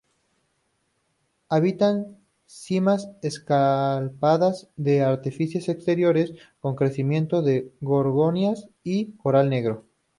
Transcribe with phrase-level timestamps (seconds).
[1.47, 2.17] Habitan
[2.47, 9.85] simas escarpadas de arrecifes exteriores, con crecimiento de gorgonias y coral negro.